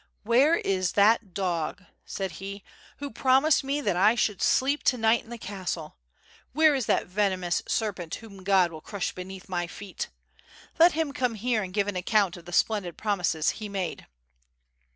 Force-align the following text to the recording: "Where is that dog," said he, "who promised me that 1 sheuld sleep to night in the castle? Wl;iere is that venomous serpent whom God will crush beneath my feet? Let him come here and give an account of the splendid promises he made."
"Where 0.23 0.55
is 0.55 0.93
that 0.93 1.31
dog," 1.35 1.83
said 2.05 2.31
he, 2.41 2.63
"who 2.97 3.11
promised 3.11 3.63
me 3.63 3.81
that 3.81 3.95
1 3.95 4.15
sheuld 4.15 4.41
sleep 4.41 4.81
to 4.85 4.97
night 4.97 5.23
in 5.23 5.29
the 5.29 5.37
castle? 5.37 5.95
Wl;iere 6.55 6.73
is 6.75 6.87
that 6.87 7.05
venomous 7.05 7.61
serpent 7.67 8.15
whom 8.15 8.43
God 8.43 8.71
will 8.71 8.81
crush 8.81 9.13
beneath 9.13 9.47
my 9.47 9.67
feet? 9.67 10.09
Let 10.79 10.93
him 10.93 11.13
come 11.13 11.35
here 11.35 11.61
and 11.61 11.71
give 11.71 11.87
an 11.87 11.95
account 11.95 12.35
of 12.35 12.45
the 12.45 12.51
splendid 12.51 12.97
promises 12.97 13.51
he 13.61 13.69
made." 13.69 14.07